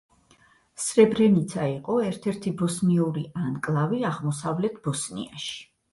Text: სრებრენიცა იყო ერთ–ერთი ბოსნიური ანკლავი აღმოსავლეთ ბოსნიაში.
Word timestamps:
სრებრენიცა 0.83 1.67
იყო 1.73 1.99
ერთ–ერთი 2.07 2.55
ბოსნიური 2.63 3.23
ანკლავი 3.45 4.01
აღმოსავლეთ 4.13 4.85
ბოსნიაში. 4.89 5.53